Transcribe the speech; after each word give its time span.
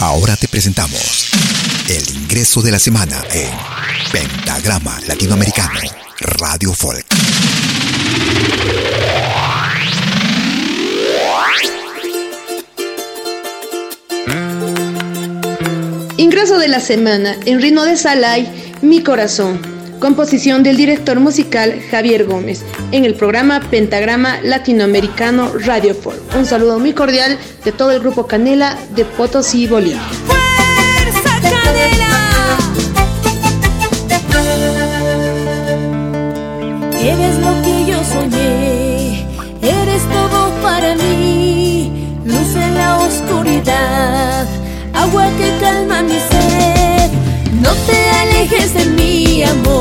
Ahora 0.00 0.36
te 0.36 0.46
presentamos 0.46 1.32
el 1.88 2.16
ingreso 2.16 2.62
de 2.62 2.70
la 2.70 2.78
semana 2.78 3.20
en 3.32 3.50
Pentagrama 4.12 4.96
Latinoamericano 5.08 5.80
Radio 6.20 6.72
Folk. 6.72 7.04
Ingreso 16.16 16.58
de 16.58 16.68
la 16.68 16.78
semana 16.78 17.36
en 17.44 17.60
ritmo 17.60 17.82
de 17.82 17.96
Salai, 17.96 18.48
Mi 18.82 19.02
Corazón. 19.02 19.77
Composición 20.00 20.62
del 20.62 20.76
director 20.76 21.18
musical 21.18 21.80
Javier 21.90 22.24
Gómez 22.24 22.64
en 22.92 23.04
el 23.04 23.14
programa 23.14 23.60
Pentagrama 23.60 24.40
Latinoamericano 24.42 25.52
Radio. 25.58 25.96
Un 26.36 26.46
saludo 26.46 26.78
muy 26.78 26.92
cordial 26.92 27.36
de 27.64 27.72
todo 27.72 27.90
el 27.90 28.00
grupo 28.00 28.26
Canela 28.26 28.78
de 28.94 29.04
Potosí, 29.04 29.66
Bolivia. 29.66 30.00
¡Fuerza 30.26 31.40
Canela! 31.42 32.58
Eres 37.00 37.38
lo 37.38 37.62
que 37.62 37.86
yo 37.90 38.04
soñé, 38.04 39.26
eres 39.62 40.02
todo 40.12 40.52
para 40.62 40.94
mí, 40.94 42.14
luz 42.24 42.54
en 42.54 42.74
la 42.74 42.98
oscuridad, 42.98 44.46
agua 44.94 45.26
que 45.38 45.58
calma 45.60 46.02
mi 46.02 46.18
sed. 46.20 47.10
No 47.62 47.72
te 47.86 48.10
alejes 48.10 48.74
de 48.74 48.84
mi 48.84 49.42
amor, 49.42 49.77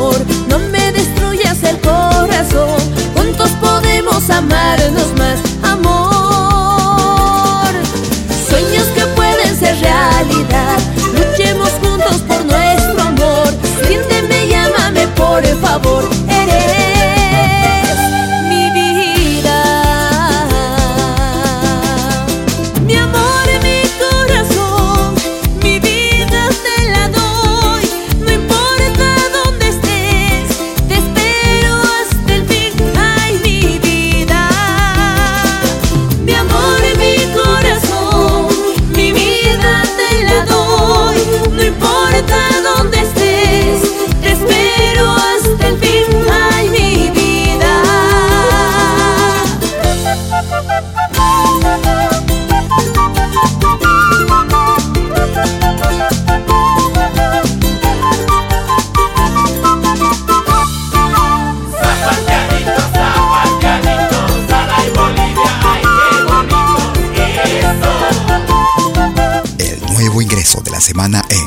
semana 70.87 71.21
en 71.29 71.45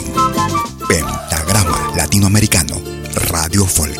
Pentagrama 0.87 1.93
Latinoamericano 1.97 2.79
Radio 3.31 3.65
Folk. 3.65 4.00